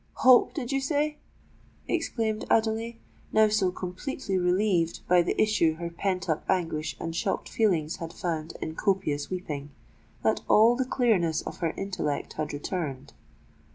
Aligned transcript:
"Hope, 0.25 0.55
did 0.55 0.71
you 0.71 0.81
say?" 0.81 1.17
exclaimed 1.87 2.43
Adelais, 2.49 2.97
now 3.31 3.49
so 3.49 3.69
completely 3.71 4.35
relieved 4.35 5.07
by 5.07 5.21
the 5.21 5.39
issue 5.39 5.75
her 5.75 5.91
pent 5.91 6.27
up 6.27 6.43
anguish 6.49 6.97
and 6.99 7.15
shocked 7.15 7.47
feelings 7.47 7.97
had 7.97 8.11
found 8.11 8.55
in 8.63 8.73
copious 8.73 9.29
weeping, 9.29 9.69
that 10.23 10.41
all 10.49 10.75
the 10.75 10.85
clearness 10.85 11.43
of 11.43 11.57
her 11.59 11.75
intellect 11.77 12.33
had 12.33 12.51
returned. 12.51 13.13